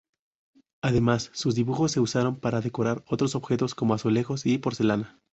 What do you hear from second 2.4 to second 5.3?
decorar otros objetos como azulejos y porcelana.